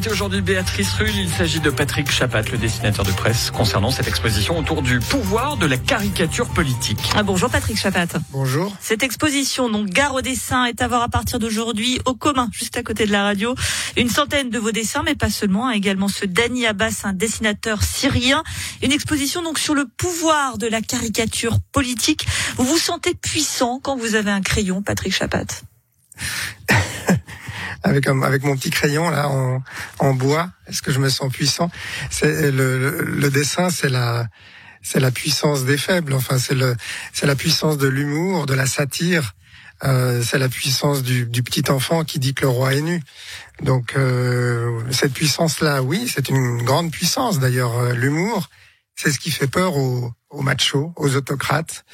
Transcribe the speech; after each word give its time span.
invité 0.00 0.14
aujourd'hui 0.14 0.40
Béatrice 0.40 0.94
Rull. 0.94 1.14
Il 1.14 1.28
s'agit 1.28 1.60
de 1.60 1.68
Patrick 1.68 2.10
Chapat, 2.10 2.40
le 2.50 2.56
dessinateur 2.56 3.04
de 3.04 3.12
presse, 3.12 3.50
concernant 3.50 3.90
cette 3.90 4.08
exposition 4.08 4.56
autour 4.56 4.80
du 4.80 4.98
pouvoir 4.98 5.58
de 5.58 5.66
la 5.66 5.76
caricature 5.76 6.48
politique. 6.48 6.98
Ah, 7.14 7.22
bonjour 7.22 7.50
Patrick 7.50 7.76
Chapat. 7.76 8.06
Bonjour. 8.30 8.74
Cette 8.80 9.02
exposition, 9.02 9.68
donc 9.68 9.90
Gare 9.90 10.14
au 10.14 10.22
dessin, 10.22 10.64
est 10.64 10.80
à 10.80 10.88
voir 10.88 11.02
à 11.02 11.10
partir 11.10 11.38
d'aujourd'hui 11.38 12.00
au 12.06 12.14
commun, 12.14 12.48
juste 12.50 12.78
à 12.78 12.82
côté 12.82 13.04
de 13.04 13.12
la 13.12 13.24
radio. 13.24 13.54
Une 13.98 14.08
centaine 14.08 14.48
de 14.48 14.58
vos 14.58 14.72
dessins, 14.72 15.02
mais 15.04 15.16
pas 15.16 15.28
seulement, 15.28 15.68
hein, 15.68 15.72
également 15.72 16.08
ceux 16.08 16.26
d'Annie 16.26 16.66
Abbas, 16.66 17.02
un 17.04 17.12
dessinateur 17.12 17.82
syrien. 17.82 18.42
Une 18.82 18.92
exposition 18.92 19.42
donc 19.42 19.58
sur 19.58 19.74
le 19.74 19.84
pouvoir 19.84 20.56
de 20.56 20.66
la 20.66 20.80
caricature 20.80 21.58
politique. 21.72 22.26
Vous 22.56 22.64
vous 22.64 22.78
sentez 22.78 23.12
puissant 23.12 23.80
quand 23.82 23.98
vous 23.98 24.14
avez 24.14 24.30
un 24.30 24.40
crayon, 24.40 24.80
Patrick 24.80 25.12
Chapat? 25.12 25.44
Avec 27.82 28.06
avec 28.06 28.42
mon 28.42 28.56
petit 28.56 28.70
crayon 28.70 29.10
là 29.10 29.28
en, 29.28 29.62
en 29.98 30.14
bois. 30.14 30.50
Est-ce 30.66 30.82
que 30.82 30.92
je 30.92 30.98
me 30.98 31.08
sens 31.08 31.32
puissant? 31.32 31.70
C'est 32.10 32.50
le, 32.50 33.02
le, 33.02 33.30
dessin, 33.30 33.70
c'est 33.70 33.88
la 33.88 34.26
c'est 34.82 35.00
la 35.00 35.10
puissance 35.10 35.64
des 35.64 35.78
faibles. 35.78 36.14
Enfin, 36.14 36.38
c'est 36.38 36.54
le 36.54 36.76
c'est 37.12 37.26
la 37.26 37.36
puissance 37.36 37.78
de 37.78 37.88
l'humour, 37.88 38.46
de 38.46 38.54
la 38.54 38.66
satire. 38.66 39.34
Euh, 39.82 40.22
c'est 40.22 40.38
la 40.38 40.50
puissance 40.50 41.02
du, 41.02 41.24
du, 41.24 41.42
petit 41.42 41.70
enfant 41.70 42.04
qui 42.04 42.18
dit 42.18 42.34
que 42.34 42.42
le 42.42 42.48
roi 42.48 42.74
est 42.74 42.82
nu. 42.82 43.02
Donc 43.62 43.94
euh, 43.96 44.82
cette 44.90 45.14
puissance-là, 45.14 45.82
oui, 45.82 46.10
c'est 46.12 46.28
une 46.28 46.62
grande 46.64 46.90
puissance. 46.90 47.38
D'ailleurs, 47.38 47.78
euh, 47.78 47.94
l'humour, 47.94 48.50
c'est 48.94 49.10
ce 49.10 49.18
qui 49.18 49.30
fait 49.30 49.46
peur 49.46 49.78
aux, 49.78 50.12
aux 50.28 50.42
machos, 50.42 50.92
aux 50.96 51.16
autocrates. 51.16 51.84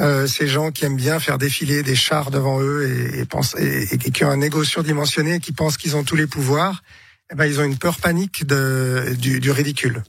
Euh, 0.00 0.26
ces 0.26 0.46
gens 0.46 0.70
qui 0.70 0.84
aiment 0.84 0.96
bien 0.96 1.18
faire 1.18 1.38
défiler 1.38 1.82
des 1.82 1.96
chars 1.96 2.30
devant 2.30 2.60
eux 2.60 2.88
et, 2.88 3.20
et, 3.20 3.24
pensent, 3.24 3.56
et, 3.58 3.88
et 3.92 3.98
qui 3.98 4.24
ont 4.24 4.30
un 4.30 4.40
égo 4.40 4.62
surdimensionné, 4.62 5.40
qui 5.40 5.52
pensent 5.52 5.76
qu'ils 5.76 5.96
ont 5.96 6.04
tous 6.04 6.14
les 6.14 6.26
pouvoirs, 6.26 6.82
eh 7.30 7.34
ben, 7.34 7.46
ils 7.46 7.60
ont 7.60 7.64
une 7.64 7.76
peur 7.76 7.98
panique 7.98 8.46
de, 8.46 9.14
du, 9.18 9.40
du 9.40 9.50
ridicule. 9.50 10.02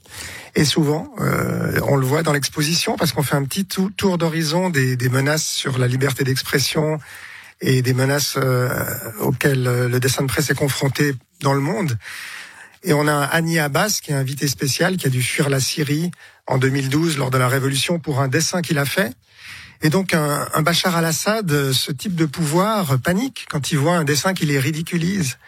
Et 0.54 0.64
souvent, 0.64 1.12
euh, 1.20 1.78
on 1.86 1.96
le 1.96 2.06
voit 2.06 2.22
dans 2.22 2.32
l'exposition, 2.32 2.96
parce 2.96 3.12
qu'on 3.12 3.22
fait 3.22 3.36
un 3.36 3.44
petit 3.44 3.66
tour 3.66 4.16
d'horizon 4.16 4.70
des, 4.70 4.96
des, 4.96 5.08
menaces 5.08 5.46
sur 5.46 5.78
la 5.78 5.86
liberté 5.86 6.24
d'expression 6.24 6.98
et 7.60 7.82
des 7.82 7.92
menaces 7.92 8.36
euh, 8.36 8.68
auxquelles 9.18 9.64
le 9.64 10.00
dessin 10.00 10.22
de 10.22 10.28
presse 10.28 10.50
est 10.50 10.54
confronté 10.54 11.14
dans 11.40 11.52
le 11.52 11.60
monde. 11.60 11.98
Et 12.82 12.94
on 12.94 13.06
a 13.06 13.16
Annie 13.16 13.58
Abbas, 13.58 13.98
qui 14.02 14.12
est 14.12 14.14
invité 14.14 14.48
spécial, 14.48 14.96
qui 14.96 15.06
a 15.06 15.10
dû 15.10 15.22
fuir 15.22 15.50
la 15.50 15.60
Syrie 15.60 16.10
en 16.46 16.56
2012 16.56 17.18
lors 17.18 17.30
de 17.30 17.36
la 17.36 17.48
révolution 17.48 17.98
pour 17.98 18.20
un 18.20 18.28
dessin 18.28 18.62
qu'il 18.62 18.78
a 18.78 18.86
fait. 18.86 19.12
Et 19.82 19.90
donc 19.90 20.14
un, 20.14 20.48
un 20.52 20.62
Bachar 20.62 20.96
al-Assad, 20.96 21.72
ce 21.72 21.92
type 21.92 22.14
de 22.14 22.26
pouvoir 22.26 22.98
panique 22.98 23.46
quand 23.50 23.72
il 23.72 23.78
voit 23.78 23.96
un 23.96 24.04
dessin 24.04 24.34
qui 24.34 24.46
les 24.46 24.58
ridiculise 24.58 25.38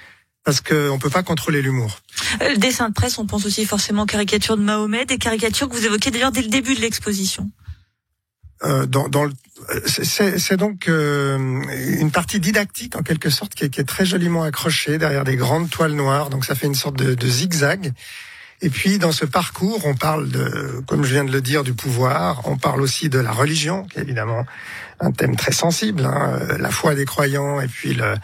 parce 0.45 0.61
qu'on 0.61 0.95
ne 0.95 0.99
peut 0.99 1.11
pas 1.11 1.23
contrôler 1.23 1.63
l'humour. 1.63 1.99
Euh, 2.41 2.51
le 2.51 2.57
dessin 2.57 2.89
de 2.89 2.95
presse, 2.95 3.19
on 3.19 3.27
pense 3.27 3.47
aussi 3.47 3.65
forcément 3.65 4.07
caricature 4.07 4.57
de 4.57 4.63
Mahomet, 4.63 5.05
des 5.07 5.19
caricatures 5.19 5.69
que 5.69 5.77
vous 5.77 5.87
évoquez 5.87 6.11
d'ailleurs 6.11 6.33
dès 6.33 6.43
le 6.43 6.49
début 6.49 6.75
de 6.75 6.81
l'exposition. 6.81 7.51
Euh, 8.65 8.87
dans, 8.87 9.09
dans 9.09 9.29
c'est 9.87 10.57
donc 10.57 10.89
euh, 10.89 11.37
une 11.99 12.11
partie 12.11 12.41
didactique 12.41 12.97
en 12.97 13.03
quelque 13.03 13.31
sorte 13.31 13.55
qui 13.55 13.65
est, 13.65 13.71
qui 13.71 13.81
est, 13.81 13.85
très 13.85 14.05
joliment 14.05 14.43
accrochée 14.43 14.99
derrière 14.99 15.25
des 15.25 15.37
grandes 15.37 15.71
toiles 15.71 15.93
noires, 15.93 16.31
donc 16.31 16.45
ça 16.45 16.55
fait 16.55 16.67
une 16.67 16.75
sorte 16.75 16.97
de, 16.97 17.15
de 17.15 17.27
zigzag. 17.27 17.93
Et 18.63 18.71
puis 18.71 18.99
dans 18.99 19.11
ce 19.11 19.25
parcours, 19.25 19.85
on 19.85 19.95
parle 19.95 20.29
de, 20.29 20.83
comme 20.87 21.03
je 21.05 21.13
viens 21.13 21.25
de 21.25 21.33
le 21.33 21.41
dire, 21.41 21.65
du 21.65 21.75
pouvoir. 21.75 22.43
On 22.49 22.57
parle 22.57 22.81
aussi 22.81 23.09
de 23.09 23.19
la 23.19 23.33
religion, 23.33 23.85
qui 23.85 23.99
est 23.99 24.03
évidemment 24.03 24.47
un 25.01 25.11
thème 25.11 25.35
très 25.35 25.51
sensible, 25.51 26.05
hein, 26.05 26.39
la 26.61 26.71
foi 26.71 26.95
des 26.95 27.05
croyants 27.05 27.61
et 27.61 27.67
puis 27.67 27.93
le, 27.93 28.15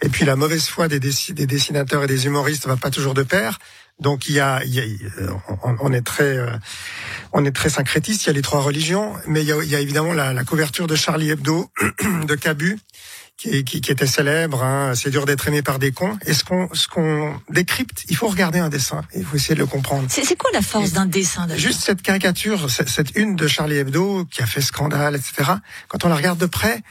et 0.00 0.08
puis 0.08 0.24
la 0.24 0.34
mauvaise 0.34 0.66
foi 0.66 0.88
des, 0.88 0.98
des 0.98 1.46
dessinateurs 1.46 2.04
et 2.04 2.06
des 2.06 2.24
humoristes 2.24 2.66
va 2.66 2.76
pas 2.76 2.90
toujours 2.90 3.12
de 3.12 3.22
pair. 3.22 3.58
Donc 4.00 4.28
il 4.28 4.34
y 4.34 4.40
a, 4.40 4.64
il 4.64 4.74
y 4.74 4.80
a 4.80 4.84
on, 5.62 5.92
est 5.92 6.04
très, 6.04 6.38
on 7.32 7.44
est 7.44 7.54
très 7.54 7.68
syncrétiste. 7.68 8.24
Il 8.24 8.26
y 8.28 8.30
a 8.30 8.32
les 8.32 8.42
trois 8.42 8.60
religions, 8.60 9.14
mais 9.26 9.42
il 9.42 9.46
y 9.46 9.52
a, 9.52 9.62
il 9.62 9.68
y 9.68 9.76
a 9.76 9.80
évidemment 9.80 10.14
la, 10.14 10.32
la, 10.32 10.44
couverture 10.44 10.86
de 10.86 10.96
Charlie 10.96 11.30
Hebdo 11.30 11.70
de 12.26 12.34
Cabu 12.34 12.78
qui, 13.36 13.64
qui, 13.64 13.80
qui 13.80 13.90
était 13.90 14.06
célèbre. 14.06 14.62
Hein, 14.62 14.92
c'est 14.94 15.10
dur 15.10 15.26
d'être 15.26 15.46
aimé 15.48 15.62
par 15.62 15.78
des 15.78 15.92
cons. 15.92 16.18
Et 16.26 16.34
ce 16.34 16.44
qu'on 16.44 16.68
ce 16.72 16.88
qu'on 16.88 17.38
décrypte, 17.50 18.04
il 18.08 18.16
faut 18.16 18.28
regarder 18.28 18.58
un 18.58 18.68
dessin. 18.68 19.02
Il 19.14 19.24
faut 19.24 19.36
essayer 19.36 19.54
de 19.54 19.60
le 19.60 19.66
comprendre. 19.66 20.06
C'est 20.08 20.36
quoi 20.36 20.50
la 20.52 20.62
force 20.62 20.92
d'un 20.92 21.06
dessin 21.06 21.46
Juste 21.56 21.82
cette 21.82 22.02
caricature, 22.02 22.70
cette 22.70 23.16
une 23.16 23.36
de 23.36 23.46
Charlie 23.46 23.76
Hebdo 23.76 24.24
qui 24.26 24.42
a 24.42 24.46
fait 24.46 24.60
scandale, 24.60 25.16
etc. 25.16 25.52
Quand 25.88 26.04
on 26.04 26.08
la 26.08 26.16
regarde 26.16 26.38
de 26.38 26.46
près, 26.46 26.82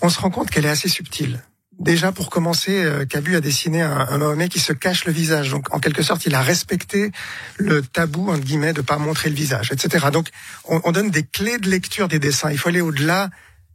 on 0.00 0.08
se 0.08 0.18
rend 0.18 0.30
compte 0.30 0.50
qu'elle 0.50 0.66
est 0.66 0.70
assez 0.70 0.88
subtile. 0.88 1.42
Déjà, 1.78 2.12
pour 2.12 2.30
commencer, 2.30 2.84
euh, 2.84 3.06
Cabu 3.06 3.34
a 3.34 3.40
dessiné 3.40 3.82
un, 3.82 4.06
un 4.08 4.18
Mahomet 4.18 4.48
qui 4.48 4.60
se 4.60 4.72
cache 4.72 5.04
le 5.04 5.12
visage. 5.12 5.50
Donc, 5.50 5.74
en 5.74 5.80
quelque 5.80 6.02
sorte, 6.02 6.26
il 6.26 6.34
a 6.34 6.42
respecté 6.42 7.10
le 7.56 7.82
tabou, 7.82 8.30
entre 8.30 8.44
guillemets, 8.44 8.74
de 8.74 8.82
pas 8.82 8.98
montrer 8.98 9.30
le 9.30 9.34
visage, 9.34 9.72
etc. 9.72 10.06
Donc, 10.12 10.28
on, 10.64 10.80
on 10.84 10.92
donne 10.92 11.10
des 11.10 11.24
clés 11.24 11.58
de 11.58 11.68
lecture 11.68 12.08
des 12.08 12.18
dessins. 12.18 12.50
Il 12.50 12.58
faut 12.58 12.68
aller 12.68 12.82
au-delà 12.82 13.30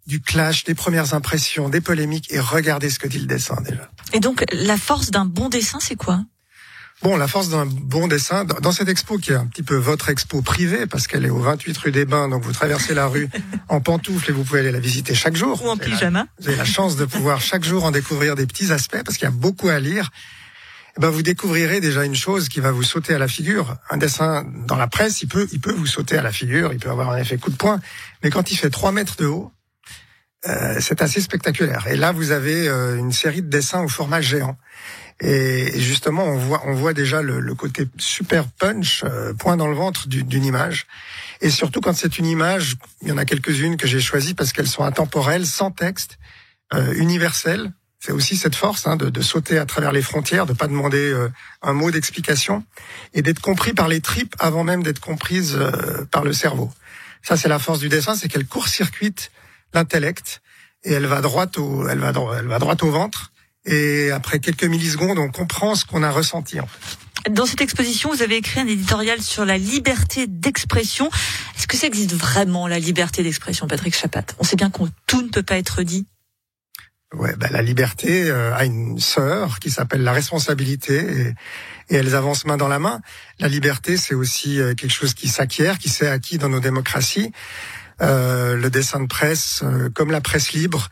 du 0.07 0.21
clash, 0.21 0.63
des 0.63 0.73
premières 0.73 1.13
impressions, 1.13 1.69
des 1.69 1.81
polémiques 1.81 2.31
et 2.31 2.39
regarder 2.39 2.89
ce 2.89 2.97
que 2.97 3.07
dit 3.07 3.19
le 3.19 3.27
dessin 3.27 3.61
déjà. 3.61 3.91
Et 4.13 4.19
donc 4.19 4.45
la 4.51 4.77
force 4.77 5.11
d'un 5.11 5.25
bon 5.25 5.49
dessin, 5.49 5.79
c'est 5.79 5.97
quoi? 5.97 6.21
Bon, 7.03 7.15
la 7.15 7.27
force 7.27 7.49
d'un 7.49 7.67
bon 7.67 8.07
dessin, 8.07 8.43
dans 8.43 8.71
cette 8.71 8.89
expo 8.89 9.19
qui 9.19 9.31
est 9.31 9.35
un 9.35 9.45
petit 9.45 9.61
peu 9.61 9.75
votre 9.75 10.09
expo 10.09 10.41
privée, 10.41 10.87
parce 10.87 11.05
qu'elle 11.05 11.25
est 11.25 11.29
au 11.29 11.37
28 11.37 11.77
rue 11.77 11.91
des 11.91 12.05
Bains, 12.05 12.27
donc 12.27 12.41
vous 12.41 12.53
traversez 12.53 12.95
la 12.95 13.05
rue 13.05 13.29
en 13.69 13.81
pantoufles 13.81 14.31
et 14.31 14.33
vous 14.33 14.43
pouvez 14.43 14.61
aller 14.61 14.71
la 14.71 14.79
visiter 14.79 15.13
chaque 15.13 15.35
jour. 15.35 15.63
Ou 15.63 15.69
en 15.69 15.77
pyjama. 15.77 16.25
Vous 16.39 16.47
avez 16.47 16.57
la 16.57 16.65
chance 16.65 16.95
de 16.95 17.05
pouvoir 17.05 17.39
chaque 17.39 17.63
jour 17.63 17.83
en 17.83 17.91
découvrir 17.91 18.33
des 18.33 18.47
petits 18.47 18.71
aspects, 18.71 19.03
parce 19.05 19.17
qu'il 19.17 19.25
y 19.25 19.27
a 19.27 19.31
beaucoup 19.31 19.69
à 19.69 19.79
lire. 19.79 20.09
Eh 20.97 21.01
ben, 21.01 21.09
vous 21.09 21.21
découvrirez 21.21 21.81
déjà 21.81 22.03
une 22.03 22.15
chose 22.15 22.49
qui 22.49 22.61
va 22.61 22.71
vous 22.71 22.81
sauter 22.81 23.13
à 23.13 23.19
la 23.19 23.27
figure. 23.27 23.75
Un 23.91 23.97
dessin 23.97 24.43
dans 24.65 24.77
la 24.77 24.87
presse, 24.87 25.21
il 25.21 25.27
peut, 25.27 25.47
il 25.51 25.59
peut 25.59 25.73
vous 25.73 25.85
sauter 25.85 26.17
à 26.17 26.23
la 26.23 26.31
figure, 26.31 26.73
il 26.73 26.79
peut 26.79 26.89
avoir 26.89 27.11
un 27.11 27.17
effet 27.17 27.37
coup 27.37 27.51
de 27.51 27.55
poing, 27.55 27.79
mais 28.23 28.31
quand 28.31 28.49
il 28.49 28.55
fait 28.55 28.71
3 28.71 28.91
mètres 28.91 29.17
de 29.17 29.27
haut, 29.27 29.51
c'est 30.79 31.01
assez 31.01 31.21
spectaculaire. 31.21 31.87
Et 31.87 31.95
là, 31.95 32.11
vous 32.11 32.31
avez 32.31 32.67
euh, 32.67 32.97
une 32.97 33.11
série 33.11 33.41
de 33.41 33.49
dessins 33.49 33.83
au 33.83 33.87
format 33.87 34.21
géant. 34.21 34.57
Et 35.19 35.79
justement, 35.79 36.25
on 36.25 36.37
voit, 36.37 36.61
on 36.65 36.73
voit 36.73 36.93
déjà 36.93 37.21
le, 37.21 37.39
le 37.39 37.55
côté 37.55 37.87
super 37.97 38.47
punch, 38.47 39.03
euh, 39.03 39.33
point 39.33 39.57
dans 39.57 39.67
le 39.67 39.75
ventre 39.75 40.07
d'une 40.07 40.45
image. 40.45 40.85
Et 41.41 41.49
surtout 41.49 41.81
quand 41.81 41.93
c'est 41.93 42.19
une 42.19 42.27
image, 42.27 42.75
il 43.01 43.07
y 43.07 43.11
en 43.11 43.17
a 43.17 43.25
quelques-unes 43.25 43.77
que 43.77 43.87
j'ai 43.87 43.99
choisies 43.99 44.35
parce 44.35 44.53
qu'elles 44.53 44.67
sont 44.67 44.83
intemporelles, 44.83 45.47
sans 45.47 45.71
texte, 45.71 46.19
euh, 46.73 46.93
universelles. 46.93 47.71
C'est 47.99 48.11
aussi 48.11 48.37
cette 48.37 48.55
force 48.55 48.85
hein, 48.85 48.95
de, 48.95 49.09
de, 49.09 49.21
sauter 49.21 49.57
à 49.57 49.65
travers 49.65 49.91
les 49.91 50.03
frontières, 50.03 50.45
de 50.45 50.53
pas 50.53 50.67
demander 50.67 51.15
un 51.63 51.73
mot 51.73 51.89
d'explication 51.89 52.63
et 53.15 53.23
d'être 53.23 53.39
compris 53.39 53.73
par 53.73 53.87
les 53.87 54.01
tripes 54.01 54.35
avant 54.37 54.63
même 54.63 54.83
d'être 54.83 54.99
comprise 54.99 55.57
par 56.11 56.23
le 56.23 56.31
cerveau. 56.31 56.71
Ça, 57.23 57.37
c'est 57.37 57.49
la 57.49 57.57
force 57.57 57.79
du 57.79 57.89
dessin, 57.89 58.13
c'est 58.13 58.27
qu'elle 58.27 58.45
court-circuite 58.45 59.31
l'intellect 59.73 60.41
et 60.83 60.93
elle 60.93 61.05
va 61.05 61.21
droit 61.21 61.47
au, 61.57 61.87
elle 61.87 61.99
va, 61.99 62.13
elle 62.37 62.47
va 62.47 62.59
droit 62.59 62.75
au 62.81 62.91
ventre. 62.91 63.31
Et 63.65 64.11
après 64.11 64.39
quelques 64.39 64.63
millisecondes, 64.63 65.19
on 65.19 65.29
comprend 65.29 65.75
ce 65.75 65.85
qu'on 65.85 66.03
a 66.03 66.11
ressenti. 66.11 66.59
En 66.59 66.67
fait. 66.67 67.29
Dans 67.29 67.45
cette 67.45 67.61
exposition, 67.61 68.09
vous 68.09 68.21
avez 68.21 68.37
écrit 68.37 68.61
un 68.61 68.67
éditorial 68.67 69.21
sur 69.21 69.43
la 69.43 69.57
liberté 69.57 70.27
d'expression. 70.27 71.09
Est-ce 71.57 71.67
que 71.67 71.75
ça 71.75 71.87
existe 71.87 72.13
vraiment 72.13 72.67
la 72.67 72.79
liberté 72.79 73.23
d'expression, 73.23 73.67
Patrick 73.67 73.95
Chapat? 73.95 74.23
On 74.39 74.43
sait 74.43 74.55
bien 74.55 74.69
qu'on 74.69 74.87
tout 75.07 75.21
ne 75.21 75.27
peut 75.27 75.43
pas 75.43 75.57
être 75.57 75.83
dit. 75.83 76.07
Ouais, 77.13 77.33
ben 77.37 77.49
la 77.51 77.61
liberté 77.61 78.29
euh, 78.29 78.53
a 78.53 78.65
une 78.65 78.99
sœur 78.99 79.59
qui 79.59 79.69
s'appelle 79.69 80.03
la 80.03 80.11
responsabilité 80.11 80.95
et, 80.97 81.33
et, 81.89 81.95
elles 81.95 82.15
avancent 82.15 82.45
main 82.45 82.57
dans 82.57 82.67
la 82.67 82.79
main. 82.79 82.99
La 83.39 83.47
liberté, 83.47 83.95
c'est 83.95 84.13
aussi 84.13 84.59
euh, 84.59 84.73
quelque 84.73 84.91
chose 84.91 85.13
qui 85.13 85.29
s'acquiert, 85.29 85.77
qui 85.77 85.87
s'est 85.87 86.09
acquis 86.09 86.37
dans 86.37 86.49
nos 86.49 86.59
démocraties. 86.59 87.31
Euh, 88.01 88.55
le 88.55 88.69
dessin 88.69 88.99
de 88.99 89.07
presse, 89.07 89.61
euh, 89.63 89.89
comme 89.89 90.11
la 90.11 90.21
presse 90.21 90.53
libre, 90.53 90.89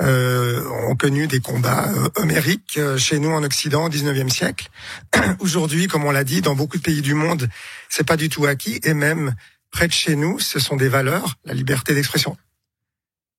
euh, 0.00 0.62
ont 0.88 0.96
connu 0.96 1.26
des 1.26 1.40
combats 1.40 1.88
euh, 1.88 2.08
homériques 2.16 2.78
chez 2.98 3.18
nous 3.18 3.30
en 3.30 3.42
Occident 3.42 3.86
au 3.86 3.88
19e 3.88 4.28
siècle. 4.28 4.68
Aujourd'hui, 5.40 5.86
comme 5.86 6.04
on 6.04 6.10
l'a 6.10 6.24
dit, 6.24 6.42
dans 6.42 6.54
beaucoup 6.54 6.76
de 6.76 6.82
pays 6.82 7.02
du 7.02 7.14
monde, 7.14 7.48
c'est 7.88 8.06
pas 8.06 8.16
du 8.16 8.28
tout 8.28 8.46
acquis 8.46 8.80
et 8.84 8.94
même 8.94 9.34
près 9.70 9.88
de 9.88 9.92
chez 9.92 10.16
nous, 10.16 10.38
ce 10.38 10.58
sont 10.58 10.76
des 10.76 10.88
valeurs, 10.88 11.36
la 11.44 11.54
liberté 11.54 11.94
d'expression 11.94 12.36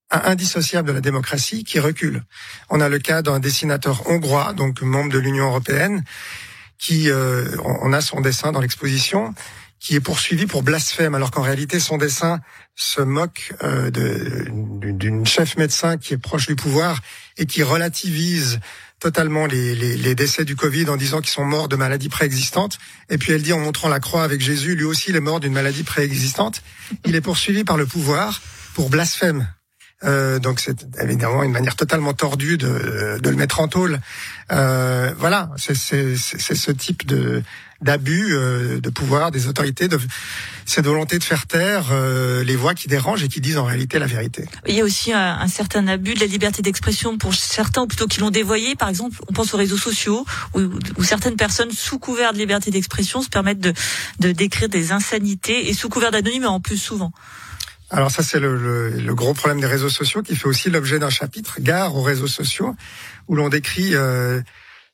indissociable 0.09 0.87
de 0.87 0.93
la 0.93 1.01
démocratie 1.01 1.63
qui 1.63 1.79
recule. 1.79 2.23
On 2.69 2.79
a 2.79 2.89
le 2.89 2.99
cas 2.99 3.21
d'un 3.21 3.39
dessinateur 3.39 4.09
hongrois, 4.09 4.53
donc 4.53 4.81
membre 4.81 5.11
de 5.11 5.19
l'Union 5.19 5.47
européenne, 5.47 6.03
qui 6.77 7.09
euh, 7.09 7.45
on 7.63 7.91
a 7.91 8.01
son 8.01 8.21
dessin 8.21 8.51
dans 8.51 8.61
l'exposition 8.61 9.33
qui 9.79 9.95
est 9.95 9.99
poursuivi 9.99 10.45
pour 10.45 10.63
blasphème, 10.63 11.15
alors 11.15 11.31
qu'en 11.31 11.41
réalité 11.41 11.79
son 11.79 11.97
dessin 11.97 12.39
se 12.75 13.01
moque 13.01 13.53
euh, 13.63 13.89
d'une 13.91 15.25
chef 15.25 15.57
médecin 15.57 15.97
qui 15.97 16.13
est 16.13 16.17
proche 16.17 16.47
du 16.47 16.55
pouvoir 16.55 17.01
et 17.37 17.45
qui 17.45 17.63
relativise 17.63 18.59
totalement 18.99 19.45
les, 19.45 19.75
les, 19.75 19.95
les 19.95 20.15
décès 20.15 20.45
du 20.45 20.55
Covid 20.55 20.89
en 20.89 20.97
disant 20.97 21.21
qu'ils 21.21 21.29
sont 21.29 21.45
morts 21.45 21.67
de 21.67 21.75
maladies 21.75 22.09
préexistantes. 22.09 22.79
Et 23.09 23.17
puis 23.17 23.33
elle 23.33 23.43
dit 23.43 23.53
en 23.53 23.59
montrant 23.59 23.89
la 23.89 23.99
croix 23.99 24.23
avec 24.23 24.41
Jésus, 24.41 24.75
lui 24.75 24.85
aussi 24.85 25.11
il 25.11 25.15
est 25.15 25.21
mort 25.21 25.39
d'une 25.39 25.53
maladie 25.53 25.83
préexistante. 25.83 26.63
Il 27.05 27.15
est 27.15 27.21
poursuivi 27.21 27.63
par 27.63 27.77
le 27.77 27.85
pouvoir 27.85 28.41
pour 28.73 28.89
blasphème. 28.89 29.47
Euh, 30.03 30.37
donc 30.39 30.59
c'est 30.59 30.85
évidemment 31.01 31.43
une 31.43 31.51
manière 31.51 31.75
totalement 31.75 32.13
tordue 32.13 32.57
de, 32.57 33.17
de 33.19 33.29
le 33.29 33.35
mettre 33.35 33.59
en 33.59 33.67
tôle. 33.67 33.99
Euh, 34.51 35.11
voilà, 35.17 35.49
c'est 35.57 35.75
ce 35.75 36.71
type 36.71 37.05
de 37.05 37.43
d'abus 37.81 38.33
euh, 38.33 38.79
de 38.79 38.89
pouvoir 38.89 39.29
des 39.29 39.47
autorités, 39.47 39.87
de 39.87 39.99
cette 40.65 40.85
volonté 40.85 41.19
de 41.19 41.23
faire 41.23 41.45
taire 41.45 41.89
euh, 41.91 42.43
les 42.43 42.55
voix 42.55 42.73
qui 42.73 42.87
dérangent 42.87 43.23
et 43.23 43.27
qui 43.27 43.39
disent 43.39 43.57
en 43.57 43.65
réalité 43.65 43.99
la 43.99 44.07
vérité. 44.07 44.45
Il 44.67 44.73
y 44.73 44.81
a 44.81 44.83
aussi 44.83 45.13
un, 45.13 45.37
un 45.39 45.47
certain 45.47 45.87
abus 45.87 46.15
de 46.15 46.19
la 46.19 46.25
liberté 46.25 46.63
d'expression 46.63 47.17
pour 47.19 47.35
certains, 47.35 47.83
ou 47.83 47.87
plutôt 47.87 48.07
qui 48.07 48.19
l'ont 48.19 48.31
dévoyé. 48.31 48.75
Par 48.75 48.89
exemple, 48.89 49.17
on 49.29 49.33
pense 49.33 49.53
aux 49.53 49.57
réseaux 49.57 49.77
sociaux, 49.77 50.25
où, 50.55 50.61
où 50.97 51.03
certaines 51.03 51.35
personnes, 51.35 51.71
sous 51.71 51.99
couvert 51.99 52.33
de 52.33 52.39
liberté 52.39 52.71
d'expression, 52.71 53.21
se 53.21 53.29
permettent 53.29 53.59
de, 53.59 53.73
de 54.19 54.31
décrire 54.31 54.69
des 54.69 54.91
insanités 54.91 55.69
et 55.69 55.73
sous 55.73 55.89
couvert 55.89 56.09
d'anonymat 56.09 56.49
en 56.49 56.59
plus 56.59 56.77
souvent. 56.77 57.11
Alors 57.89 58.11
ça, 58.11 58.21
c'est 58.21 58.39
le, 58.39 58.57
le, 58.57 58.89
le, 58.89 59.15
gros 59.15 59.33
problème 59.33 59.61
des 59.61 59.67
réseaux 59.67 59.89
sociaux 59.89 60.21
qui 60.21 60.35
fait 60.35 60.47
aussi 60.47 60.69
l'objet 60.69 60.99
d'un 60.99 61.09
chapitre, 61.09 61.61
Gare 61.61 61.95
aux 61.95 62.01
réseaux 62.01 62.27
sociaux, 62.27 62.75
où 63.27 63.35
l'on 63.35 63.47
décrit 63.47 63.95
euh, 63.95 64.41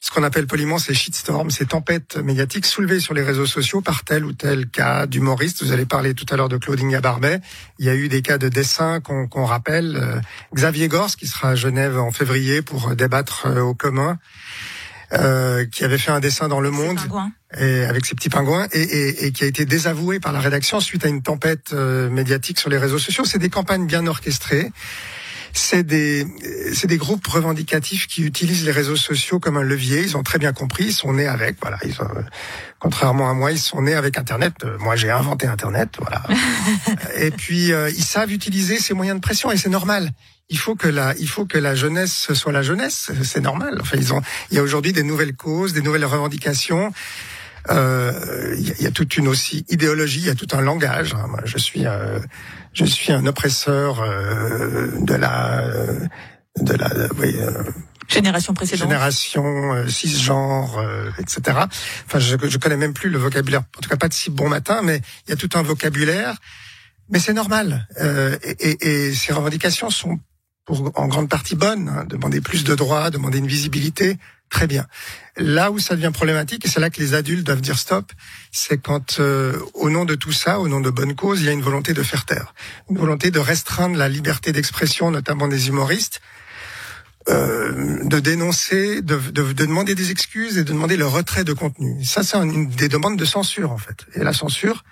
ce 0.04 0.12
qu'on 0.12 0.22
appelle 0.22 0.48
poliment 0.48 0.78
ces 0.78 0.94
shitstorms, 0.94 1.50
ces 1.50 1.66
tempêtes 1.66 2.18
médiatiques 2.18 2.66
soulevées 2.66 3.00
sur 3.00 3.14
les 3.14 3.24
réseaux 3.24 3.46
sociaux 3.46 3.80
par 3.80 4.04
tel 4.04 4.26
ou 4.26 4.34
tel 4.34 4.68
cas 4.68 5.08
d'humoriste. 5.08 5.64
Vous 5.64 5.72
allez 5.72 5.86
parler 5.86 6.14
tout 6.14 6.26
à 6.30 6.36
l'heure 6.36 6.50
de 6.50 6.58
Claudine 6.58 7.00
Barbet. 7.00 7.40
Il 7.80 7.86
y 7.86 7.90
a 7.90 7.96
eu 7.96 8.10
des 8.10 8.22
cas 8.22 8.38
de 8.38 8.50
dessin 8.50 9.00
qu'on 9.00 9.46
rappelle. 9.46 9.96
Euh, 9.96 10.20
Xavier 10.54 10.90
Gors, 10.90 11.16
qui 11.16 11.26
sera 11.26 11.52
à 11.52 11.56
Genève 11.56 11.98
en 11.98 12.12
février 12.12 12.62
pour 12.62 12.96
débattre 12.96 13.48
euh, 13.48 13.62
au 13.62 13.74
commun, 13.74 14.20
euh, 15.14 15.66
qui 15.66 15.84
avait 15.84 15.98
fait 15.98 16.12
un 16.12 16.20
dessin 16.20 16.48
dans 16.48 16.60
Le 16.60 16.72
Monde 16.72 17.00
et 17.58 17.86
avec 17.86 18.06
ses 18.06 18.16
petits 18.16 18.30
pingouins 18.30 18.68
et, 18.72 18.82
et, 18.82 19.26
et, 19.26 19.32
qui 19.32 19.44
a 19.44 19.48
été 19.48 19.66
désavoué 19.66 20.20
par 20.20 20.32
la 20.32 20.40
rédaction 20.40 20.80
suite 20.80 21.06
à 21.06 21.08
une 21.08 21.22
tempête 21.22 21.74
médiatique 21.74 22.60
sur 22.60 22.70
les 22.70 22.78
réseaux 22.78 23.00
sociaux. 23.00 23.26
C'est 23.26 23.40
des 23.40 23.50
campagnes 23.50 23.86
bien 23.86 24.08
orchestrées 24.08 24.72
c'est 25.54 25.84
des, 25.84 26.26
c'est 26.74 26.88
des 26.88 26.98
groupes 26.98 27.26
revendicatifs 27.28 28.08
qui 28.08 28.24
utilisent 28.24 28.66
les 28.66 28.72
réseaux 28.72 28.96
sociaux 28.96 29.40
comme 29.40 29.56
un 29.56 29.64
levier. 29.64 30.02
Ils 30.02 30.18
ont 30.18 30.24
très 30.24 30.40
bien 30.40 30.52
compris, 30.52 30.86
ils 30.86 30.94
sont 30.94 31.14
nés 31.14 31.28
avec. 31.28 31.58
Voilà, 31.62 31.78
ils 31.86 32.02
ont, 32.02 32.08
contrairement 32.80 33.30
à 33.30 33.34
moi, 33.34 33.52
ils 33.52 33.60
sont 33.60 33.84
nés 33.84 33.94
avec 33.94 34.18
Internet. 34.18 34.56
Euh, 34.64 34.78
moi, 34.80 34.96
j'ai 34.96 35.12
inventé 35.12 35.46
Internet. 35.46 35.98
Voilà. 36.00 36.24
et 37.18 37.30
puis, 37.30 37.72
euh, 37.72 37.90
ils 37.92 38.04
savent 38.04 38.32
utiliser 38.32 38.80
ces 38.80 38.96
moyens 38.96 39.18
de 39.18 39.22
pression 39.22 39.52
et 39.52 39.58
c'est 39.58 39.70
normal. 39.70 40.12
Il 40.50 40.58
faut 40.58 40.76
que 40.76 40.88
la, 40.88 41.16
il 41.20 41.28
faut 41.28 41.46
que 41.46 41.58
la 41.58 41.74
jeunesse 41.74 42.34
soit 42.34 42.52
la 42.52 42.62
jeunesse. 42.62 43.12
C'est 43.24 43.42
normal. 43.42 43.78
Enfin, 43.82 43.98
ils 43.98 44.14
ont, 44.14 44.22
il 44.52 44.58
y 44.58 44.60
a 44.60 44.64
aujourd'hui 44.64 44.94
des 44.94 45.04
nouvelles 45.04 45.36
causes, 45.36 45.74
des 45.74 45.82
nouvelles 45.82 46.06
revendications. 46.06 46.92
Euh, 47.70 48.56
il 48.58 48.82
y, 48.82 48.86
a 48.86 48.92
toute 48.92 49.16
une 49.16 49.28
aussi 49.28 49.66
idéologie, 49.70 50.20
il 50.20 50.26
y 50.26 50.30
a 50.30 50.36
tout 50.36 50.48
un 50.52 50.62
langage. 50.62 51.14
Hein. 51.14 51.28
Moi, 51.30 51.40
je 51.46 51.58
suis, 51.58 51.86
euh, 51.86 52.20
je 52.74 52.84
suis 52.84 53.14
un 53.14 53.26
oppresseur 53.26 54.02
euh, 54.02 54.92
de 55.00 55.14
la, 55.14 55.64
de 56.60 56.74
la, 56.74 56.90
oui, 57.20 57.36
génération 58.10 58.54
précédente, 58.54 58.90
génération 58.90 59.88
cisgenre, 59.88 60.84
etc. 61.20 61.58
Enfin, 62.06 62.20
je, 62.20 62.36
je 62.44 62.58
connais 62.58 62.78
même 62.78 62.94
plus 62.94 63.10
le 63.10 63.18
vocabulaire. 63.18 63.64
En 63.78 63.82
tout 63.82 63.90
cas, 63.90 63.96
pas 63.96 64.10
de 64.10 64.14
si 64.14 64.30
bon 64.30 64.50
matin, 64.50 64.82
mais 64.84 65.02
il 65.26 65.30
y 65.30 65.34
a 65.34 65.38
tout 65.38 65.50
un 65.56 65.62
vocabulaire. 65.62 66.36
Mais 67.10 67.20
c'est 67.20 67.34
normal. 67.34 67.88
Et, 68.44 68.72
et, 68.72 69.08
et, 69.08 69.14
ces 69.14 69.32
revendications 69.32 69.90
sont 69.90 70.20
pour, 70.66 70.92
en 70.96 71.08
grande 71.08 71.30
partie 71.30 71.56
bonnes. 71.56 71.90
Hein. 71.90 72.06
Demander 72.08 72.42
plus 72.42 72.64
de 72.64 72.76
droits, 72.76 73.10
demander 73.10 73.40
une 73.40 73.48
visibilité, 73.48 74.18
Très 74.54 74.68
bien. 74.68 74.86
Là 75.36 75.72
où 75.72 75.80
ça 75.80 75.96
devient 75.96 76.12
problématique, 76.14 76.64
et 76.64 76.70
c'est 76.70 76.80
là 76.80 76.92
que 76.92 77.02
les 77.02 77.16
adultes 77.16 77.44
doivent 77.44 77.60
dire 77.60 77.80
stop, 77.80 78.12
c'est 78.52 78.78
quand, 78.78 79.20
euh, 79.20 79.58
au 79.74 79.90
nom 79.90 80.06
de 80.06 80.14
tout 80.14 80.32
ça, 80.32 80.60
au 80.60 80.68
nom 80.68 80.80
de 80.80 80.92
bonne 80.92 81.16
cause, 81.16 81.42
il 81.42 81.48
y 81.48 81.50
a 81.50 81.52
une 81.52 81.64
volonté 81.64 81.94
de 81.94 82.04
faire 82.04 82.24
taire, 82.24 82.54
une 82.88 83.00
volonté 83.00 83.32
de 83.32 83.40
restreindre 83.40 83.98
la 83.98 84.08
liberté 84.08 84.52
d'expression, 84.52 85.10
notamment 85.10 85.48
des 85.48 85.70
humoristes, 85.70 86.22
euh, 87.30 88.04
de 88.04 88.20
dénoncer, 88.20 89.02
de, 89.02 89.18
de, 89.18 89.42
de, 89.42 89.54
demander 89.54 89.96
des 89.96 90.12
excuses 90.12 90.60
et 90.60 90.64
de 90.64 90.72
demander 90.72 90.98
le 90.98 91.08
retrait 91.08 91.44
de 91.44 91.54
contenu. 91.54 92.04
Ça, 92.06 92.22
c'est 92.22 92.38
une 92.38 92.70
des 92.70 92.90
demandes 92.90 93.18
de 93.18 93.26
censure, 93.26 93.72
en 93.72 93.80
fait. 93.80 94.06
Et 94.14 94.24
la 94.24 94.34
censure, 94.34 94.84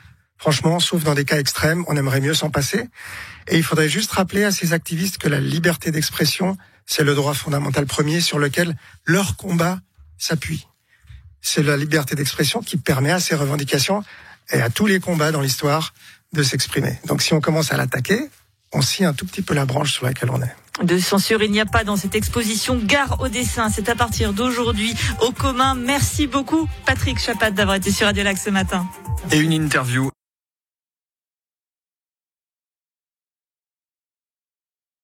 franchement, 0.41 0.79
sauf 0.79 1.03
dans 1.03 1.13
des 1.13 1.23
cas 1.23 1.37
extrêmes, 1.37 1.85
on 1.87 1.95
aimerait 1.95 2.19
mieux 2.19 2.33
s'en 2.33 2.49
passer. 2.49 2.89
Et 3.47 3.57
il 3.57 3.63
faudrait 3.63 3.89
juste 3.89 4.11
rappeler 4.11 4.43
à 4.43 4.51
ces 4.51 4.73
activistes 4.73 5.19
que 5.19 5.29
la 5.29 5.39
liberté 5.39 5.91
d'expression, 5.91 6.57
c'est 6.87 7.03
le 7.03 7.13
droit 7.13 7.35
fondamental 7.35 7.85
premier 7.85 8.21
sur 8.21 8.39
lequel 8.39 8.75
leur 9.05 9.37
combat 9.37 9.79
s'appuie. 10.17 10.67
C'est 11.41 11.61
la 11.61 11.77
liberté 11.77 12.15
d'expression 12.15 12.61
qui 12.61 12.77
permet 12.77 13.11
à 13.11 13.19
ces 13.19 13.35
revendications 13.35 14.03
et 14.51 14.59
à 14.59 14.71
tous 14.71 14.87
les 14.87 14.99
combats 14.99 15.31
dans 15.31 15.41
l'histoire 15.41 15.93
de 16.33 16.41
s'exprimer. 16.41 16.99
Donc 17.05 17.21
si 17.21 17.33
on 17.33 17.39
commence 17.39 17.71
à 17.71 17.77
l'attaquer, 17.77 18.19
on 18.73 18.81
scie 18.81 19.05
un 19.05 19.13
tout 19.13 19.27
petit 19.27 19.43
peu 19.43 19.53
la 19.53 19.65
branche 19.65 19.93
sur 19.93 20.05
laquelle 20.05 20.31
on 20.31 20.41
est. 20.41 20.55
De 20.83 20.97
censure, 20.97 21.43
il 21.43 21.51
n'y 21.51 21.59
a 21.59 21.67
pas 21.67 21.83
dans 21.83 21.97
cette 21.97 22.15
exposition 22.15 22.79
Gare 22.83 23.21
au 23.21 23.27
dessin. 23.27 23.69
C'est 23.69 23.89
à 23.89 23.95
partir 23.95 24.33
d'aujourd'hui 24.33 24.95
au 25.21 25.31
commun. 25.31 25.75
Merci 25.75 26.25
beaucoup, 26.25 26.67
Patrick 26.87 27.19
Chapat, 27.19 27.51
d'avoir 27.51 27.75
été 27.75 27.91
sur 27.91 28.07
Radio 28.07 28.23
Lac 28.23 28.39
ce 28.39 28.49
matin. 28.49 28.87
Et 29.31 29.37
une 29.37 29.51
interview 29.53 30.09